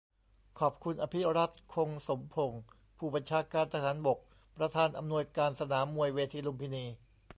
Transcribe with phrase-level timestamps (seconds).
[0.59, 2.61] ขอบคุณ อภิรัชต์ คงสมพงษ์
[2.97, 4.19] ผู้บัญชาการทหารบก
[4.57, 6.85] ประธานอำนวยการสนามมวยเวทีลุมพินี